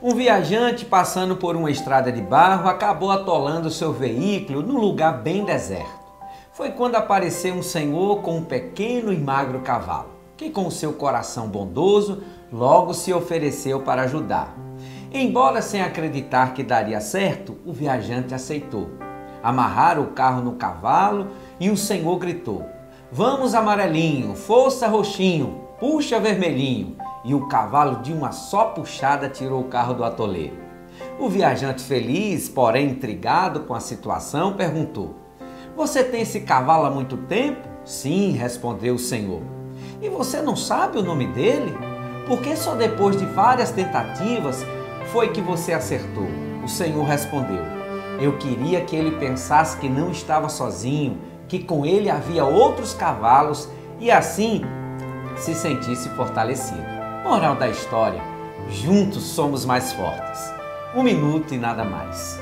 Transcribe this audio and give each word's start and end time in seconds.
Um 0.00 0.14
viajante 0.14 0.84
passando 0.84 1.34
por 1.34 1.56
uma 1.56 1.72
estrada 1.72 2.12
de 2.12 2.22
barro 2.22 2.68
acabou 2.68 3.10
atolando 3.10 3.68
seu 3.68 3.92
veículo 3.92 4.62
num 4.62 4.78
lugar 4.78 5.22
bem 5.22 5.44
deserto. 5.44 6.06
Foi 6.52 6.70
quando 6.70 6.94
apareceu 6.94 7.52
um 7.52 7.64
senhor 7.64 8.20
com 8.22 8.36
um 8.36 8.44
pequeno 8.44 9.12
e 9.12 9.18
magro 9.18 9.58
cavalo, 9.58 10.10
que 10.36 10.50
com 10.50 10.70
seu 10.70 10.92
coração 10.92 11.48
bondoso 11.48 12.22
logo 12.52 12.94
se 12.94 13.12
ofereceu 13.12 13.80
para 13.80 14.02
ajudar. 14.02 14.56
Embora 15.12 15.60
sem 15.60 15.82
acreditar 15.82 16.54
que 16.54 16.62
daria 16.62 17.00
certo, 17.00 17.58
o 17.66 17.72
viajante 17.72 18.32
aceitou. 18.32 18.90
Amarraram 19.42 20.04
o 20.04 20.12
carro 20.12 20.40
no 20.40 20.52
cavalo 20.52 21.26
e 21.58 21.70
o 21.70 21.76
senhor 21.76 22.16
gritou: 22.20 22.64
Vamos, 23.10 23.52
amarelinho, 23.52 24.36
força, 24.36 24.86
roxinho, 24.86 25.60
puxa, 25.80 26.20
vermelhinho 26.20 26.96
e 27.28 27.34
o 27.34 27.46
cavalo 27.46 27.96
de 27.96 28.10
uma 28.10 28.32
só 28.32 28.64
puxada 28.64 29.28
tirou 29.28 29.60
o 29.60 29.68
carro 29.68 29.92
do 29.92 30.02
atoleiro. 30.02 30.56
O 31.20 31.28
viajante 31.28 31.82
feliz, 31.82 32.48
porém 32.48 32.88
intrigado 32.88 33.60
com 33.60 33.74
a 33.74 33.80
situação, 33.80 34.54
perguntou: 34.54 35.14
Você 35.76 36.02
tem 36.02 36.22
esse 36.22 36.40
cavalo 36.40 36.86
há 36.86 36.90
muito 36.90 37.18
tempo? 37.18 37.68
Sim, 37.84 38.30
respondeu 38.30 38.94
o 38.94 38.98
senhor. 38.98 39.42
E 40.00 40.08
você 40.08 40.40
não 40.40 40.56
sabe 40.56 40.96
o 40.96 41.02
nome 41.02 41.26
dele? 41.26 41.76
Porque 42.26 42.56
só 42.56 42.74
depois 42.74 43.14
de 43.18 43.26
várias 43.26 43.70
tentativas 43.72 44.64
foi 45.12 45.28
que 45.28 45.42
você 45.42 45.74
acertou. 45.74 46.28
O 46.64 46.68
senhor 46.68 47.04
respondeu: 47.04 47.62
Eu 48.18 48.38
queria 48.38 48.80
que 48.80 48.96
ele 48.96 49.18
pensasse 49.18 49.76
que 49.76 49.88
não 49.88 50.10
estava 50.10 50.48
sozinho, 50.48 51.18
que 51.46 51.58
com 51.58 51.84
ele 51.84 52.08
havia 52.08 52.46
outros 52.46 52.94
cavalos 52.94 53.68
e 54.00 54.10
assim 54.10 54.62
se 55.36 55.54
sentisse 55.54 56.08
fortalecido. 56.08 56.97
Moral 57.22 57.56
da 57.56 57.68
história: 57.68 58.22
juntos 58.70 59.22
somos 59.24 59.64
mais 59.64 59.92
fortes. 59.92 60.52
Um 60.94 61.02
minuto 61.02 61.52
e 61.52 61.58
nada 61.58 61.84
mais. 61.84 62.40